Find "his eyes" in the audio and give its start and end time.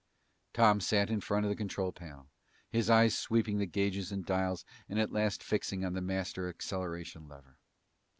2.71-3.15